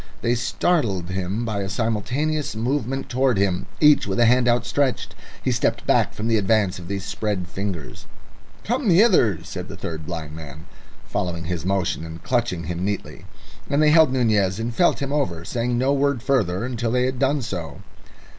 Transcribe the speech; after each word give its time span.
They 0.23 0.33
startled 0.33 1.11
him 1.11 1.45
by 1.45 1.59
a 1.61 1.69
simultaneous 1.69 2.55
movement 2.55 3.07
towards 3.07 3.39
him, 3.39 3.67
each 3.79 4.07
with 4.07 4.19
a 4.19 4.25
hand 4.25 4.47
outstretched. 4.47 5.13
He 5.43 5.51
stepped 5.51 5.85
back 5.85 6.15
from 6.15 6.27
the 6.27 6.37
advance 6.39 6.79
of 6.79 6.87
these 6.87 7.05
spread 7.05 7.47
fingers. 7.47 8.07
"Come 8.63 8.89
hither," 8.89 9.43
said 9.43 9.67
the 9.67 9.77
third 9.77 10.07
blind 10.07 10.35
man, 10.35 10.65
following 11.05 11.43
his 11.43 11.67
motion 11.67 12.03
and 12.03 12.23
clutching 12.23 12.63
him 12.63 12.83
neatly. 12.83 13.25
And 13.69 13.79
they 13.79 13.91
held 13.91 14.11
Nunez 14.11 14.59
and 14.59 14.73
felt 14.73 15.03
him 15.03 15.13
over, 15.13 15.45
saying 15.45 15.77
no 15.77 15.93
word 15.93 16.23
further 16.23 16.65
until 16.65 16.89
they 16.89 17.05
had 17.05 17.19
done 17.19 17.43
so. 17.43 17.83